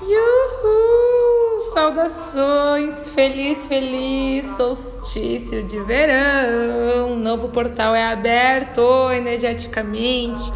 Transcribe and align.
Uhul! 0.00 1.58
Saudações! 1.74 3.08
Feliz, 3.08 3.66
feliz 3.66 4.46
solstício 4.56 5.64
de 5.64 5.80
verão! 5.80 7.08
Um 7.10 7.16
novo 7.16 7.48
portal 7.48 7.96
é 7.96 8.12
aberto 8.12 9.10
energeticamente. 9.10 10.52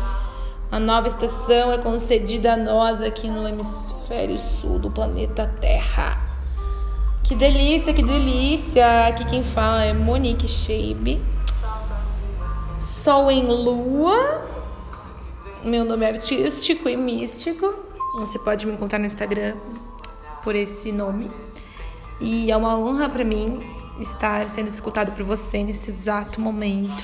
Uma 0.71 0.79
nova 0.79 1.09
estação 1.09 1.72
é 1.72 1.79
concedida 1.79 2.53
a 2.53 2.56
nós 2.56 3.03
aqui 3.03 3.29
no 3.29 3.48
hemisfério 3.48 4.38
sul 4.38 4.79
do 4.79 4.90
planeta 4.90 5.53
Terra. 5.60 6.19
Que 7.24 7.35
delícia, 7.35 7.92
que 7.92 8.03
delícia! 8.03 9.08
Aqui 9.08 9.24
quem 9.24 9.42
fala 9.42 9.85
é 9.85 9.92
Monique 9.92 10.47
Sheibe. 10.47 11.21
Sol 12.79 13.29
em 13.29 13.44
Lua. 13.44 14.49
Meu 15.65 15.85
nome 15.85 16.06
é 16.06 16.10
artístico 16.10 16.88
e 16.88 16.97
místico. 16.97 17.91
Você 18.15 18.38
pode 18.38 18.66
me 18.66 18.73
encontrar 18.73 18.98
no 18.98 19.06
Instagram 19.06 19.56
por 20.43 20.55
esse 20.55 20.93
nome. 20.93 21.30
E 22.21 22.51
é 22.51 22.57
uma 22.57 22.79
honra 22.79 23.09
para 23.09 23.25
mim 23.25 23.62
estar 23.98 24.48
sendo 24.48 24.69
escutado 24.69 25.12
por 25.12 25.25
você 25.25 25.62
nesse 25.62 25.91
exato 25.91 26.41
momento. 26.41 27.02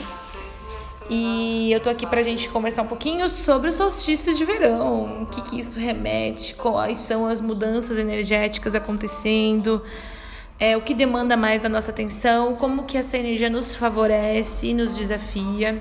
E 1.10 1.72
eu 1.72 1.80
tô 1.80 1.88
aqui 1.88 2.06
pra 2.06 2.22
gente 2.22 2.50
conversar 2.50 2.82
um 2.82 2.86
pouquinho 2.86 3.26
sobre 3.28 3.70
o 3.70 3.72
solstício 3.72 4.34
de 4.34 4.44
verão, 4.44 5.22
o 5.22 5.26
que, 5.26 5.40
que 5.40 5.58
isso 5.58 5.80
remete, 5.80 6.54
quais 6.54 6.98
são 6.98 7.26
as 7.26 7.40
mudanças 7.40 7.96
energéticas 7.96 8.74
acontecendo, 8.74 9.82
é, 10.60 10.76
o 10.76 10.82
que 10.82 10.92
demanda 10.92 11.34
mais 11.34 11.62
da 11.62 11.68
nossa 11.68 11.90
atenção, 11.90 12.56
como 12.56 12.84
que 12.84 12.98
essa 12.98 13.16
energia 13.16 13.48
nos 13.48 13.74
favorece 13.74 14.66
e 14.66 14.74
nos 14.74 14.94
desafia. 14.94 15.80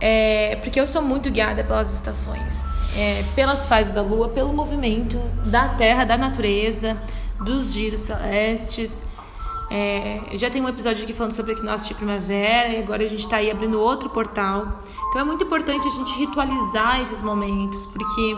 É, 0.00 0.56
porque 0.62 0.80
eu 0.80 0.86
sou 0.86 1.02
muito 1.02 1.30
guiada 1.30 1.64
pelas 1.64 1.92
estações 1.92 2.64
é, 2.96 3.24
pelas 3.34 3.66
fases 3.66 3.94
da 3.94 4.02
Lua, 4.02 4.28
pelo 4.28 4.52
movimento 4.52 5.18
da 5.46 5.68
Terra, 5.68 6.04
da 6.04 6.16
natureza, 6.16 7.00
dos 7.40 7.72
giros 7.72 8.00
celestes. 8.00 9.02
É, 9.70 10.30
já 10.32 10.48
tem 10.50 10.62
um 10.62 10.68
episódio 10.68 11.04
aqui 11.04 11.12
falando 11.12 11.32
sobre 11.32 11.52
equinócio 11.52 11.88
de 11.88 11.94
primavera 11.94 12.70
e 12.70 12.78
agora 12.78 13.04
a 13.04 13.08
gente 13.08 13.20
está 13.20 13.36
aí 13.36 13.50
abrindo 13.50 13.78
outro 13.78 14.08
portal. 14.10 14.82
Então 15.08 15.20
é 15.20 15.24
muito 15.24 15.44
importante 15.44 15.86
a 15.86 15.90
gente 15.90 16.18
ritualizar 16.18 17.00
esses 17.00 17.22
momentos, 17.22 17.86
porque 17.86 18.36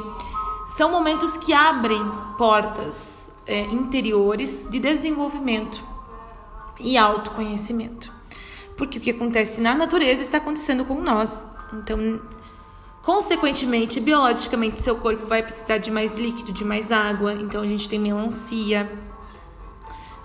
são 0.66 0.90
momentos 0.90 1.36
que 1.36 1.52
abrem 1.52 2.02
portas 2.36 3.42
é, 3.46 3.62
interiores 3.62 4.68
de 4.70 4.78
desenvolvimento 4.78 5.82
e 6.78 6.98
autoconhecimento. 6.98 8.19
Porque 8.80 8.96
o 8.96 9.00
que 9.00 9.10
acontece 9.10 9.60
na 9.60 9.74
natureza 9.74 10.22
está 10.22 10.38
acontecendo 10.38 10.86
com 10.86 11.02
nós. 11.02 11.46
Então 11.74 11.98
Consequentemente, 13.02 13.98
biologicamente, 13.98 14.82
seu 14.82 14.96
corpo 14.96 15.26
vai 15.26 15.42
precisar 15.42 15.78
de 15.78 15.90
mais 15.90 16.14
líquido, 16.14 16.52
de 16.52 16.64
mais 16.64 16.92
água. 16.92 17.32
Então, 17.32 17.62
a 17.62 17.66
gente 17.66 17.88
tem 17.88 17.98
melancia. 17.98 18.90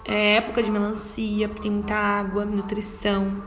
É 0.04 0.36
época 0.36 0.62
de 0.62 0.70
melancia, 0.70 1.48
porque 1.48 1.64
tem 1.64 1.72
muita 1.72 1.96
água, 1.96 2.44
nutrição. 2.44 3.42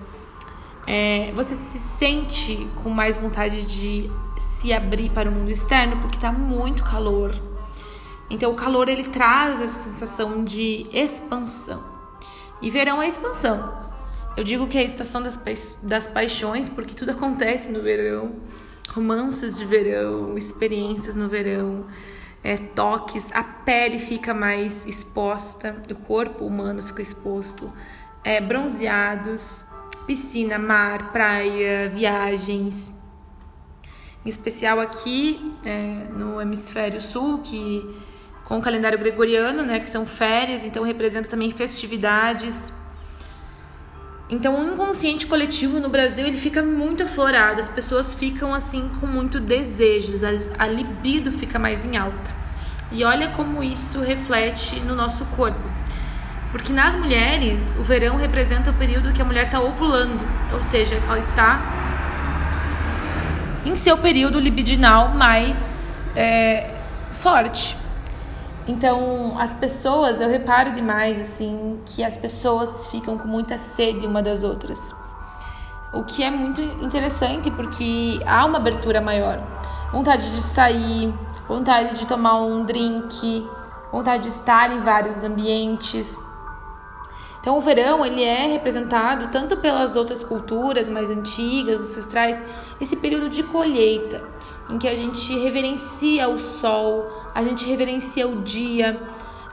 É, 0.87 1.31
você 1.35 1.55
se 1.55 1.79
sente 1.79 2.67
com 2.83 2.89
mais 2.89 3.19
vontade 3.19 3.67
de 3.67 4.11
se 4.39 4.73
abrir 4.73 5.11
para 5.11 5.29
o 5.29 5.33
mundo 5.33 5.51
externo, 5.51 5.99
porque 6.01 6.17
está 6.17 6.33
muito 6.33 6.83
calor. 6.83 7.35
Então, 8.31 8.51
o 8.51 8.55
calor 8.55 8.89
ele 8.89 9.05
traz 9.05 9.61
essa 9.61 9.91
sensação 9.91 10.43
de 10.43 10.87
expansão. 10.91 11.85
E 12.63 12.71
verão 12.71 13.01
é 13.03 13.07
expansão. 13.07 13.88
Eu 14.39 14.45
digo 14.45 14.69
que 14.69 14.79
é 14.79 14.83
a 14.83 14.85
estação 14.85 15.21
das, 15.21 15.37
pa 15.37 15.51
das 15.89 16.07
paixões, 16.07 16.69
porque 16.69 16.95
tudo 16.95 17.11
acontece 17.11 17.73
no 17.73 17.83
verão. 17.83 18.37
Romances 18.91 19.59
de 19.59 19.65
verão, 19.65 20.39
experiências 20.39 21.17
no 21.17 21.29
verão, 21.29 21.87
é, 22.45 22.57
toques, 22.57 23.33
a 23.33 23.43
pele 23.43 23.99
fica 23.99 24.33
mais 24.33 24.87
exposta, 24.87 25.77
o 25.91 25.95
corpo 25.97 26.47
humano 26.47 26.85
fica 26.85 27.03
exposto, 27.03 27.73
é, 28.23 28.41
bronzeados, 28.41 29.65
piscina, 30.07 30.57
mar, 30.57 31.11
praia, 31.11 31.91
viagens. 31.93 33.03
Em 34.25 34.29
especial 34.29 34.79
aqui 34.79 35.53
é, 35.65 36.13
no 36.17 36.41
hemisfério 36.41 37.01
sul, 37.01 37.39
que 37.39 37.83
com 38.45 38.59
o 38.59 38.63
calendário 38.63 39.01
gregoriano, 39.01 39.65
né, 39.65 39.81
que 39.81 39.91
são 39.91 40.07
férias, 40.07 40.65
então 40.65 40.85
representa 40.85 41.29
também 41.29 41.51
festividades 41.51 42.73
então, 44.31 44.61
o 44.61 44.73
inconsciente 44.73 45.27
coletivo 45.27 45.81
no 45.81 45.89
Brasil 45.89 46.27
ele 46.27 46.37
fica 46.37 46.63
muito 46.63 47.03
aflorado, 47.03 47.61
as 47.61 47.69
pessoas 47.69 48.13
ficam 48.13 48.53
assim 48.53 48.91
com 49.01 49.07
muito 49.07 49.41
desejos, 49.41 50.23
a 50.23 50.67
libido 50.67 51.33
fica 51.33 51.59
mais 51.59 51.87
em 51.87 51.97
alta. 51.97 52.37
E 52.93 53.05
olha 53.05 53.29
como 53.29 53.63
isso 53.63 54.01
reflete 54.01 54.81
no 54.81 54.95
nosso 54.95 55.25
corpo. 55.37 55.61
Porque 56.53 56.73
nas 56.73 56.95
mulheres, 56.95 57.77
o 57.79 57.83
verão 57.83 58.17
representa 58.17 58.71
o 58.71 58.75
período 58.75 59.13
que 59.13 59.21
a 59.21 59.25
mulher 59.25 59.47
está 59.47 59.61
ovulando, 59.61 60.21
ou 60.53 60.61
seja, 60.61 60.95
ela 60.95 61.19
está 61.19 61.61
em 63.65 63.77
seu 63.77 63.97
período 63.97 64.39
libidinal 64.39 65.09
mais 65.11 66.07
é, 66.15 66.75
forte. 67.13 67.77
Então, 68.69 69.35
as 69.39 69.55
pessoas, 69.55 70.21
eu 70.21 70.29
reparo 70.29 70.73
demais 70.73 71.19
assim 71.19 71.81
que 71.87 72.05
as 72.05 72.19
pessoas 72.19 72.87
ficam 72.89 73.17
com 73.17 73.27
muita 73.27 73.57
sede 73.57 74.07
uma 74.07 74.23
das 74.23 74.45
outras. 74.45 74.95
O 75.91 76.05
que 76.05 76.23
é 76.23 76.31
muito 76.31 76.61
interessante 76.61 77.51
porque 77.51 78.21
há 78.27 78.45
uma 78.45 78.59
abertura 78.59 79.01
maior. 79.01 79.41
Vontade 79.91 80.31
de 80.31 80.43
sair, 80.43 81.11
vontade 81.49 81.97
de 81.97 82.05
tomar 82.05 82.43
um 82.43 82.63
drink, 82.63 83.49
vontade 83.91 84.25
de 84.25 84.29
estar 84.29 84.71
em 84.71 84.81
vários 84.81 85.25
ambientes. 85.25 86.28
Então, 87.49 87.57
o 87.57 87.63
verão 87.63 88.05
ele 88.05 88.23
é 88.23 88.47
representado 88.47 89.29
tanto 89.29 89.57
pelas 89.57 89.97
outras 89.97 90.23
culturas 90.23 90.87
mais 90.87 91.09
antigas, 91.09 91.81
ancestrais, 91.81 92.45
esse 92.79 92.95
período 92.97 93.31
de 93.31 93.43
colheita 93.43 94.23
em 94.69 94.77
que 94.77 94.87
a 94.87 94.95
gente 94.95 95.35
reverencia 95.39 96.29
o 96.29 96.39
sol, 96.39 97.11
a 97.35 97.43
gente 97.43 97.65
reverencia 97.65 98.29
o 98.29 98.43
dia. 98.43 99.01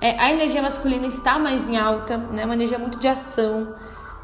É, 0.01 0.19
a 0.19 0.29
energia 0.29 0.61
masculina 0.61 1.07
está 1.07 1.39
mais 1.39 1.69
em 1.69 1.77
alta, 1.77 2.17
né? 2.17 2.43
uma 2.43 2.55
energia 2.55 2.77
muito 2.77 2.99
de 2.99 3.07
ação. 3.07 3.73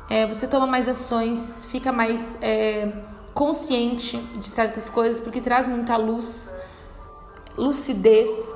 É, 0.09 0.27
você 0.27 0.49
toma 0.49 0.67
mais 0.67 0.89
ações, 0.89 1.65
fica 1.71 1.93
mais 1.93 2.37
é, 2.41 2.91
consciente 3.33 4.17
de 4.17 4.49
certas 4.49 4.89
coisas, 4.89 5.21
porque 5.21 5.39
traz 5.39 5.65
muita 5.65 5.95
luz, 5.95 6.53
lucidez. 7.57 8.53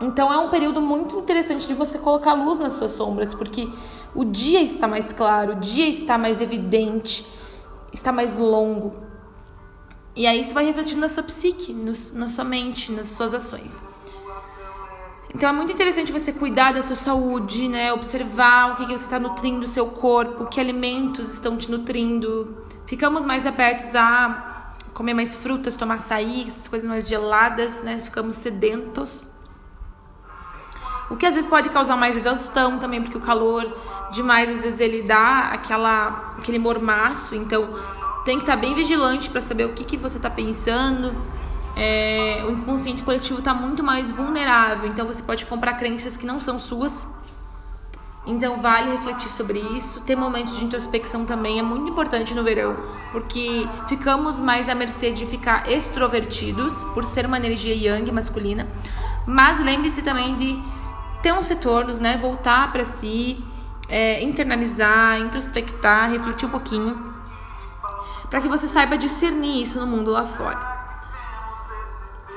Então 0.00 0.32
é 0.32 0.38
um 0.38 0.48
período 0.48 0.80
muito 0.80 1.18
interessante 1.18 1.66
de 1.66 1.74
você 1.74 1.98
colocar 1.98 2.32
luz 2.32 2.58
nas 2.58 2.72
suas 2.72 2.92
sombras, 2.92 3.34
porque 3.34 3.68
o 4.14 4.24
dia 4.24 4.60
está 4.60 4.88
mais 4.88 5.12
claro, 5.12 5.52
o 5.52 5.56
dia 5.56 5.86
está 5.86 6.18
mais 6.18 6.40
evidente, 6.40 7.26
está 7.92 8.12
mais 8.12 8.36
longo. 8.36 8.94
E 10.16 10.26
aí 10.26 10.40
isso 10.40 10.52
vai 10.52 10.64
refletindo 10.64 11.00
na 11.00 11.08
sua 11.08 11.22
psique, 11.22 11.72
no, 11.72 11.92
na 12.14 12.26
sua 12.26 12.44
mente, 12.44 12.92
nas 12.92 13.10
suas 13.10 13.32
ações. 13.32 13.80
Então 15.32 15.48
é 15.48 15.52
muito 15.52 15.72
interessante 15.72 16.10
você 16.10 16.32
cuidar 16.32 16.72
da 16.72 16.82
sua 16.82 16.96
saúde, 16.96 17.68
né? 17.68 17.92
Observar 17.92 18.72
o 18.72 18.76
que, 18.76 18.86
que 18.86 18.98
você 18.98 19.04
está 19.04 19.20
nutrindo 19.20 19.64
o 19.64 19.68
seu 19.68 19.86
corpo, 19.86 20.46
que 20.46 20.58
alimentos 20.60 21.30
estão 21.30 21.56
te 21.56 21.70
nutrindo. 21.70 22.66
Ficamos 22.86 23.24
mais 23.24 23.46
abertos 23.46 23.94
a 23.94 24.74
comer 24.92 25.14
mais 25.14 25.36
frutas, 25.36 25.76
tomar 25.76 25.94
açaí, 25.94 26.46
essas 26.48 26.66
coisas 26.66 26.88
mais 26.88 27.08
geladas, 27.08 27.84
né? 27.84 28.00
Ficamos 28.02 28.36
sedentos. 28.36 29.39
O 31.10 31.16
que 31.16 31.26
às 31.26 31.34
vezes 31.34 31.50
pode 31.50 31.68
causar 31.70 31.96
mais 31.96 32.16
exaustão 32.16 32.78
também, 32.78 33.02
porque 33.02 33.18
o 33.18 33.20
calor 33.20 33.66
demais 34.12 34.48
às 34.48 34.62
vezes 34.62 34.80
ele 34.80 35.02
dá 35.02 35.50
aquela 35.52 36.34
aquele 36.38 36.58
mormaço, 36.58 37.34
então 37.34 37.68
tem 38.24 38.36
que 38.36 38.44
estar 38.44 38.56
bem 38.56 38.74
vigilante 38.74 39.28
para 39.28 39.40
saber 39.40 39.64
o 39.64 39.70
que, 39.70 39.84
que 39.84 39.96
você 39.96 40.16
está 40.18 40.30
pensando. 40.30 41.14
É, 41.76 42.44
o 42.46 42.52
inconsciente 42.52 43.02
coletivo 43.02 43.38
está 43.38 43.54
muito 43.54 43.82
mais 43.82 44.10
vulnerável, 44.10 44.88
então 44.88 45.06
você 45.06 45.22
pode 45.22 45.46
comprar 45.46 45.74
crenças 45.74 46.16
que 46.16 46.26
não 46.26 46.40
são 46.40 46.58
suas. 46.58 47.06
Então 48.26 48.60
vale 48.60 48.92
refletir 48.92 49.30
sobre 49.30 49.58
isso. 49.58 50.02
Ter 50.02 50.14
momentos 50.14 50.56
de 50.58 50.64
introspecção 50.64 51.24
também 51.24 51.58
é 51.58 51.62
muito 51.62 51.88
importante 51.88 52.34
no 52.34 52.44
verão, 52.44 52.76
porque 53.10 53.66
ficamos 53.88 54.38
mais 54.38 54.68
à 54.68 54.74
mercê 54.74 55.10
de 55.10 55.24
ficar 55.26 55.70
extrovertidos, 55.70 56.84
por 56.92 57.04
ser 57.04 57.26
uma 57.26 57.38
energia 57.38 57.74
yang 57.74 58.12
masculina. 58.12 58.68
Mas 59.26 59.62
lembre-se 59.62 60.02
também 60.02 60.36
de 60.36 60.62
ter 61.22 61.32
uns 61.32 61.48
retornos, 61.48 61.98
né? 61.98 62.16
Voltar 62.16 62.72
para 62.72 62.84
si, 62.84 63.42
é, 63.88 64.22
internalizar, 64.22 65.20
introspectar, 65.20 66.10
refletir 66.10 66.46
um 66.46 66.50
pouquinho 66.50 67.10
para 68.30 68.40
que 68.40 68.48
você 68.48 68.68
saiba 68.68 68.96
discernir 68.96 69.60
isso 69.60 69.78
no 69.80 69.86
mundo 69.86 70.10
lá 70.10 70.24
fora. 70.24 70.70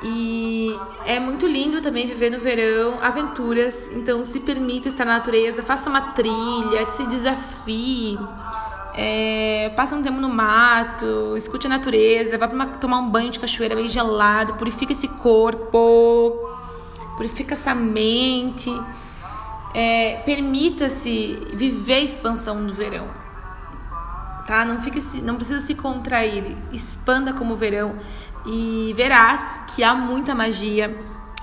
E 0.01 0.77
é 1.05 1.17
muito 1.17 1.47
lindo 1.47 1.81
também 1.81 2.05
viver 2.05 2.29
no 2.29 2.39
verão, 2.39 2.99
aventuras. 3.01 3.89
Então, 3.93 4.21
se 4.23 4.41
permita 4.41 4.89
estar 4.89 5.05
na 5.05 5.13
natureza, 5.13 5.63
faça 5.63 5.89
uma 5.89 6.01
trilha, 6.11 6.89
se 6.89 7.05
desafie, 7.05 8.19
é, 8.95 9.71
passe 9.77 9.95
um 9.95 10.03
tempo 10.03 10.19
no 10.19 10.27
mato, 10.27 11.37
escute 11.37 11.67
a 11.67 11.69
natureza, 11.69 12.37
vá 12.37 12.47
uma, 12.47 12.65
tomar 12.65 12.97
um 12.97 13.09
banho 13.09 13.31
de 13.31 13.39
cachoeira 13.39 13.75
bem 13.75 13.87
gelado, 13.87 14.55
purifique 14.55 14.91
esse 14.91 15.07
corpo. 15.07 16.52
Purifica 17.15 17.53
essa 17.53 17.73
mente. 17.73 18.69
É, 19.73 20.21
Permita-se 20.25 21.39
viver 21.53 21.95
a 21.95 22.01
expansão 22.01 22.65
do 22.65 22.73
verão. 22.73 23.07
Tá? 24.45 24.65
Não, 24.65 24.75
não 25.23 25.35
precisa 25.35 25.59
se 25.59 25.75
contrair. 25.75 26.55
Expanda 26.71 27.33
como 27.33 27.55
verão 27.55 27.97
e 28.45 28.93
verás 28.95 29.63
que 29.73 29.83
há 29.83 29.93
muita 29.93 30.35
magia 30.35 30.95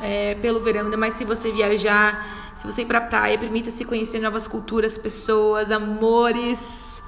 é, 0.02 0.34
pelo 0.37 0.61
verão, 0.61 0.82
ainda 0.82 0.96
mais 0.96 1.14
se 1.14 1.25
você 1.25 1.50
viajar, 1.50 2.52
se 2.55 2.67
você 2.67 2.82
ir 2.82 2.87
pra 2.87 3.00
praia, 3.00 3.38
permita-se 3.38 3.84
conhecer 3.84 4.20
novas 4.20 4.46
culturas, 4.46 4.99
pessoas, 4.99 5.70
amores. 5.70 7.02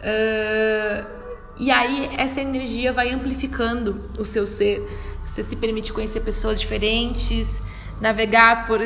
Uh, 0.00 1.06
e 1.58 1.70
aí 1.70 2.10
essa 2.16 2.40
energia 2.40 2.92
vai 2.92 3.10
amplificando 3.10 4.08
o 4.18 4.24
seu 4.24 4.46
ser. 4.46 4.88
Você 5.24 5.42
se 5.42 5.56
permite 5.56 5.92
conhecer 5.92 6.20
pessoas 6.20 6.60
diferentes, 6.60 7.62
navegar 8.00 8.66
por, 8.66 8.80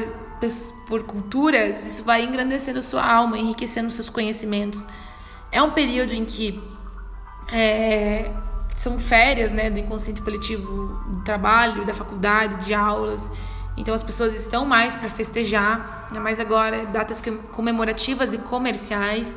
por 0.86 1.04
culturas, 1.04 1.86
isso 1.86 2.04
vai 2.04 2.24
engrandecendo 2.24 2.82
sua 2.82 3.04
alma, 3.04 3.38
enriquecendo 3.38 3.90
seus 3.90 4.10
conhecimentos. 4.10 4.84
É 5.50 5.62
um 5.62 5.70
período 5.70 6.12
em 6.12 6.24
que 6.24 6.62
é, 7.50 8.30
são 8.76 8.98
férias 8.98 9.52
né, 9.52 9.70
do 9.70 9.78
inconsciente 9.78 10.20
coletivo 10.20 10.94
do 11.06 11.22
trabalho, 11.22 11.86
da 11.86 11.94
faculdade, 11.94 12.66
de 12.66 12.74
aulas. 12.74 13.30
Então 13.76 13.94
as 13.94 14.02
pessoas 14.02 14.34
estão 14.34 14.64
mais 14.64 14.96
para 14.96 15.08
festejar, 15.08 16.08
né, 16.12 16.20
mais 16.20 16.40
agora 16.40 16.86
datas 16.86 17.22
comemorativas 17.52 18.34
e 18.34 18.38
comerciais 18.38 19.36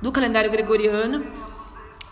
do 0.00 0.10
calendário 0.10 0.50
gregoriano. 0.50 1.24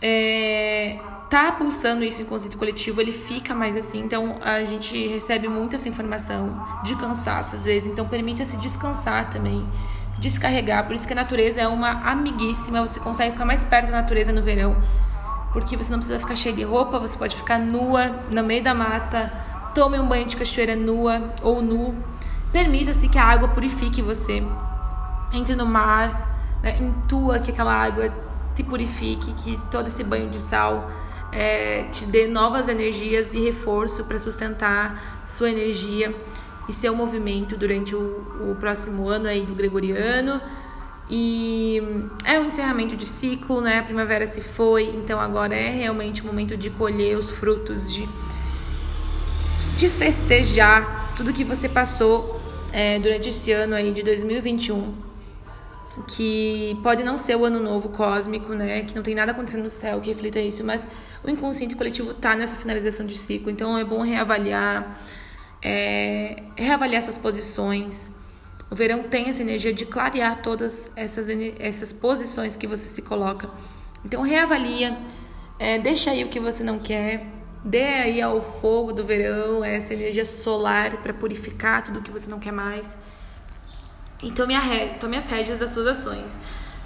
É, 0.01 0.99
tá 1.29 1.53
pulsando 1.53 2.05
isso 2.05 2.23
em 2.23 2.25
conceito 2.25 2.57
coletivo, 2.57 3.01
ele 3.01 3.13
fica 3.13 3.55
mais 3.55 3.77
assim. 3.77 4.01
Então 4.01 4.39
a 4.43 4.65
gente 4.65 5.07
recebe 5.09 5.49
muita 5.49 5.77
essa 5.77 5.89
informação 5.89 6.65
de 6.83 6.95
cansaço 6.97 7.57
às 7.57 7.65
vezes. 7.65 7.91
Então 7.91 8.07
permita-se 8.07 8.57
descansar 8.59 9.31
também, 9.31 9.67
descarregar. 10.19 10.87
Por 10.87 10.95
isso 10.95 11.07
que 11.07 11.13
a 11.13 11.17
natureza 11.17 11.61
é 11.61 11.69
uma 11.69 12.11
amiguíssima. 12.11 12.81
Você 12.81 13.01
consegue 13.01 13.33
ficar 13.33 13.45
mais 13.45 13.65
perto 13.65 13.87
da 13.87 14.01
natureza 14.01 14.33
no 14.33 14.43
verão, 14.43 14.77
porque 15.53 15.77
você 15.77 15.91
não 15.91 15.99
precisa 15.99 16.19
ficar 16.19 16.37
cheio 16.37 16.55
de 16.55 16.63
roupa. 16.63 16.99
Você 16.99 17.19
pode 17.19 17.37
ficar 17.37 17.59
nua 17.59 18.09
no 18.31 18.43
meio 18.45 18.63
da 18.63 18.75
mata. 18.75 19.33
Tome 19.75 19.99
um 19.99 20.07
banho 20.07 20.27
de 20.27 20.37
cachoeira 20.37 20.77
nua 20.77 21.33
ou 21.43 21.61
nu. 21.61 21.95
Permita-se 22.53 23.09
que 23.09 23.19
a 23.19 23.25
água 23.25 23.49
purifique 23.49 24.01
você. 24.01 24.43
Entre 25.33 25.57
no 25.57 25.67
mar, 25.67 26.59
né? 26.63 26.79
intua 26.81 27.41
que 27.41 27.51
aquela 27.51 27.75
água 27.75 28.11
te 28.55 28.63
purifique, 28.63 29.33
que 29.35 29.61
todo 29.71 29.89
esse 29.89 30.03
banho 30.03 30.31
de 30.31 30.39
sal 30.39 30.89
é, 31.33 31.85
te 31.93 32.05
dê 32.07 32.27
novas 32.27 32.69
energias 32.69 33.35
e 33.35 33.41
reforço 33.41 34.05
para 34.05 34.19
sustentar 34.19 35.25
sua 35.27 35.51
energia 35.51 36.15
e 36.69 36.73
seu 36.73 36.95
movimento 36.95 37.57
durante 37.57 37.95
o, 37.95 38.51
o 38.51 38.57
próximo 38.59 39.09
ano 39.09 39.29
aí 39.29 39.43
do 39.43 39.55
Gregoriano. 39.55 40.41
E 41.09 41.81
é 42.25 42.39
um 42.41 42.47
encerramento 42.47 42.97
de 42.97 43.07
ciclo, 43.07 43.61
né? 43.61 43.79
A 43.79 43.83
primavera 43.83 44.27
se 44.27 44.41
foi, 44.41 44.85
então 44.97 45.21
agora 45.21 45.55
é 45.55 45.71
realmente 45.71 46.23
o 46.23 46.27
momento 46.27 46.57
de 46.57 46.69
colher 46.71 47.17
os 47.17 47.31
frutos, 47.31 47.93
de, 47.93 48.09
de 49.77 49.89
festejar 49.89 51.13
tudo 51.17 51.33
que 51.33 51.45
você 51.45 51.69
passou 51.69 52.41
é, 52.73 52.99
durante 52.99 53.29
esse 53.29 53.53
ano 53.53 53.75
aí 53.75 53.93
de 53.93 54.03
2021 54.03 55.06
que 56.05 56.79
pode 56.83 57.03
não 57.03 57.17
ser 57.17 57.37
o 57.37 57.45
ano 57.45 57.61
novo 57.61 57.89
cósmico, 57.89 58.53
né? 58.53 58.83
Que 58.83 58.95
não 58.95 59.03
tem 59.03 59.15
nada 59.15 59.33
acontecendo 59.33 59.63
no 59.63 59.71
céu 59.71 60.01
que 60.01 60.11
reflita 60.11 60.39
isso, 60.41 60.63
mas 60.65 60.87
o 61.25 61.31
inconsciente 61.31 61.75
coletivo 61.75 62.11
está 62.11 62.35
nessa 62.37 62.57
finalização 62.57 63.07
de 63.07 63.17
ciclo. 63.17 63.51
Então 63.51 63.79
é 63.79 63.85
bom 63.85 64.03
reavaliar, 64.03 64.99
é, 65.63 66.43
reavaliar 66.57 67.03
suas 67.03 67.17
posições. 67.17 68.11
O 68.71 68.75
verão 68.75 69.05
tem 69.05 69.29
essa 69.29 69.43
energia 69.43 69.73
de 69.73 69.87
clarear 69.87 70.43
todas 70.43 70.93
essas, 70.97 71.29
essas 71.59 71.93
posições 71.93 72.57
que 72.57 72.67
você 72.67 72.89
se 72.89 73.03
coloca. 73.03 73.49
Então 74.05 74.23
reavalia, 74.23 74.99
é, 75.59 75.79
deixa 75.79 76.11
aí 76.11 76.25
o 76.25 76.29
que 76.29 76.39
você 76.39 76.63
não 76.63 76.79
quer, 76.79 77.27
dê 77.65 77.85
aí 77.85 78.21
ao 78.21 78.43
fogo 78.43 78.93
do 78.93 79.05
verão 79.05 79.65
essa 79.65 79.95
energia 79.95 80.25
solar 80.25 80.99
para 80.99 81.15
purificar 81.15 81.83
tudo 81.83 82.03
que 82.03 82.11
você 82.11 82.29
não 82.29 82.39
quer 82.39 82.53
mais 82.53 82.99
e 84.23 84.31
tome, 84.31 84.55
a 84.55 84.61
tome 84.99 85.17
as 85.17 85.29
rédeas 85.29 85.59
das 85.59 85.71
suas 85.71 85.87
ações. 85.87 86.41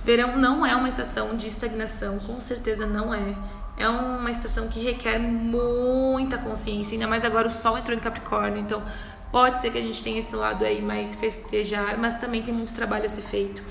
Verão 0.05 0.37
não 0.37 0.65
é 0.65 0.75
uma 0.75 0.89
estação 0.89 1.37
de 1.37 1.47
estagnação, 1.47 2.19
com 2.19 2.41
certeza 2.41 2.87
não 2.87 3.15
é. 3.15 3.35
É 3.77 3.89
uma 3.89 4.31
estação 4.31 4.69
que 4.69 4.83
requer 4.83 5.19
muita 5.19 6.39
consciência, 6.39 6.95
ainda 6.95 7.07
mais 7.07 7.25
agora 7.25 7.49
o 7.49 7.51
Sol 7.51 7.79
entrou 7.79 7.97
em 7.97 8.01
Capricórnio, 8.01 8.61
então 8.61 8.83
pode 9.31 9.61
ser 9.61 9.71
que 9.71 9.79
a 9.79 9.81
gente 9.81 10.03
tenha 10.03 10.19
esse 10.19 10.35
lado 10.35 10.65
aí 10.65 10.83
mais 10.83 11.15
festejar, 11.15 11.97
mas 11.99 12.19
também 12.19 12.43
tem 12.43 12.53
muito 12.53 12.73
trabalho 12.73 13.07
a 13.07 13.09
ser 13.09 13.23
feito. 13.23 13.63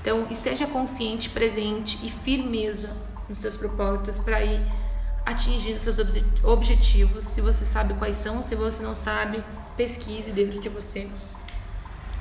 Então 0.00 0.26
esteja 0.30 0.66
consciente, 0.66 1.30
presente 1.30 1.98
e 2.04 2.10
firmeza 2.10 2.90
nos 3.28 3.38
seus 3.38 3.56
propósitos 3.56 4.18
para 4.18 4.44
ir 4.44 4.60
atingindo 5.24 5.78
seus 5.78 5.98
objetivos. 6.44 7.24
Se 7.24 7.40
você 7.40 7.64
sabe 7.64 7.94
quais 7.94 8.16
são, 8.16 8.42
se 8.42 8.54
você 8.54 8.82
não 8.82 8.94
sabe, 8.94 9.42
pesquise 9.76 10.30
dentro 10.30 10.60
de 10.60 10.68
você 10.68 11.08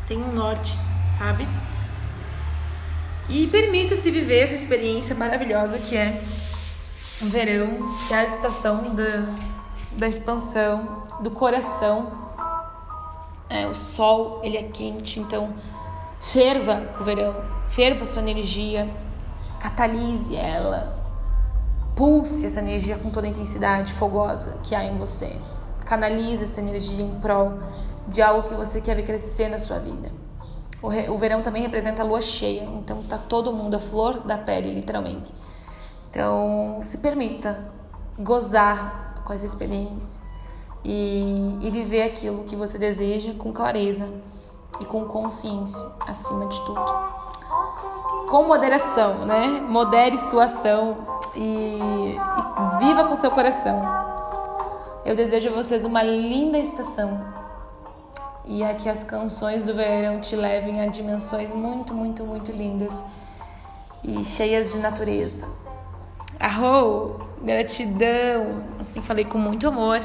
tem 0.08 0.24
um 0.24 0.32
norte, 0.32 0.74
sabe? 1.18 1.48
E 3.30 3.46
permita-se 3.48 4.10
viver 4.10 4.44
essa 4.44 4.56
experiência 4.56 5.14
maravilhosa 5.14 5.80
que 5.80 5.98
é 5.98 6.24
o 7.22 7.26
verão, 7.26 7.96
que 8.08 8.14
é 8.14 8.18
a 8.18 8.24
estação 8.24 8.96
da, 8.96 9.28
da 9.94 10.08
expansão, 10.08 11.04
do 11.22 11.30
coração. 11.32 12.26
É, 13.50 13.68
o 13.68 13.74
sol, 13.74 14.42
ele 14.44 14.58
é 14.58 14.64
quente, 14.64 15.20
então 15.20 15.54
ferva 16.22 16.90
o 17.00 17.04
verão, 17.04 17.36
ferva 17.68 18.06
sua 18.06 18.22
energia, 18.22 18.90
catalise 19.60 20.36
ela, 20.36 20.98
pulse 21.96 22.46
essa 22.46 22.60
energia 22.60 22.98
com 22.98 23.10
toda 23.10 23.26
a 23.26 23.30
intensidade 23.30 23.92
fogosa 23.94 24.60
que 24.64 24.76
há 24.76 24.84
em 24.84 24.98
você. 24.98 25.36
Canalize 25.86 26.44
essa 26.44 26.60
energia 26.62 27.04
em 27.04 27.20
prol 27.20 27.60
de 28.08 28.22
algo 28.22 28.48
que 28.48 28.56
você 28.56 28.80
quer 28.80 28.96
ver 28.96 29.04
crescer 29.04 29.50
na 29.50 29.60
sua 29.60 29.80
vida. 29.80 30.10
O, 30.82 30.88
re, 30.88 31.10
o 31.10 31.18
verão 31.18 31.42
também 31.42 31.62
representa 31.62 32.02
a 32.02 32.06
lua 32.06 32.22
cheia, 32.22 32.64
então 32.64 33.04
tá 33.04 33.18
todo 33.18 33.52
mundo 33.52 33.76
a 33.76 33.80
flor 33.80 34.20
da 34.20 34.38
pele, 34.38 34.74
literalmente. 34.74 35.34
Então, 36.10 36.80
se 36.82 37.00
permita 37.00 37.72
gozar 38.18 39.22
com 39.26 39.34
essa 39.34 39.46
experiência 39.46 40.24
e, 40.84 41.58
e 41.62 41.70
viver 41.72 42.04
aquilo 42.04 42.44
que 42.44 42.56
você 42.56 42.78
deseja 42.78 43.34
com 43.34 43.52
clareza 43.52 44.08
e 44.80 44.86
com 44.86 45.06
consciência, 45.06 45.86
acima 46.08 46.48
de 46.48 46.60
tudo. 46.62 46.86
Com 48.30 48.44
moderação, 48.44 49.26
né? 49.26 49.48
Modere 49.68 50.18
sua 50.18 50.46
ação 50.46 50.98
e, 51.36 51.80
e 51.80 52.80
viva 52.80 53.06
com 53.06 53.16
seu 53.16 53.32
coração. 53.32 53.82
Eu 55.04 55.16
desejo 55.16 55.50
a 55.50 55.54
vocês 55.54 55.86
uma 55.86 56.04
linda 56.04 56.58
estação 56.58 57.47
e 58.48 58.64
a 58.64 58.74
que 58.74 58.90
as 58.90 59.04
canções 59.04 59.64
do 59.64 59.74
verão 59.74 60.20
te 60.20 60.36
levem 60.36 60.82
a 60.82 60.88
dimensões 60.88 61.50
muito, 61.50 61.94
muito, 61.94 62.24
muito 62.24 62.52
lindas 62.52 63.04
e 64.04 64.24
cheias 64.24 64.72
de 64.72 64.78
natureza. 64.78 65.48
Arro! 66.40 67.28
Gratidão! 67.42 68.64
Assim 68.80 69.02
falei 69.02 69.26
com 69.26 69.38
muito 69.38 69.68
amor. 69.68 70.00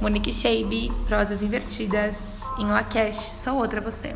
Monique 0.00 0.32
Sheibe, 0.32 0.92
Prosas 1.06 1.42
Invertidas, 1.42 2.42
em 2.58 2.66
Lakesh, 2.66 3.16
sou 3.16 3.58
outra 3.58 3.80
você. 3.80 4.14